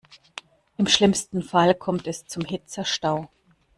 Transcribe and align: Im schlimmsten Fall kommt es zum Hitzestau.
Im 0.77 0.87
schlimmsten 0.87 1.43
Fall 1.43 1.75
kommt 1.75 2.07
es 2.07 2.25
zum 2.25 2.43
Hitzestau. 2.43 3.29